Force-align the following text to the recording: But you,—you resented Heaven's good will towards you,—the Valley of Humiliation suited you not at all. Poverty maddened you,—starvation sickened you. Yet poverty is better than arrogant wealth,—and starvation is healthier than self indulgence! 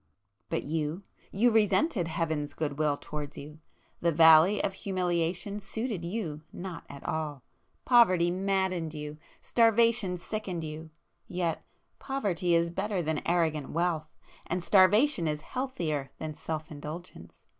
But 0.49 0.63
you,—you 0.63 1.51
resented 1.51 2.07
Heaven's 2.07 2.55
good 2.55 2.79
will 2.79 2.97
towards 2.97 3.37
you,—the 3.37 4.11
Valley 4.11 4.59
of 4.63 4.73
Humiliation 4.73 5.59
suited 5.59 6.03
you 6.03 6.41
not 6.51 6.85
at 6.89 7.03
all. 7.03 7.43
Poverty 7.85 8.31
maddened 8.31 8.95
you,—starvation 8.95 10.17
sickened 10.17 10.63
you. 10.63 10.89
Yet 11.27 11.63
poverty 11.99 12.55
is 12.55 12.71
better 12.71 13.03
than 13.03 13.21
arrogant 13.27 13.69
wealth,—and 13.69 14.63
starvation 14.63 15.27
is 15.27 15.41
healthier 15.41 16.09
than 16.17 16.33
self 16.33 16.71
indulgence! 16.71 17.45